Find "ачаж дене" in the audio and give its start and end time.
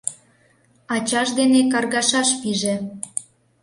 0.95-1.59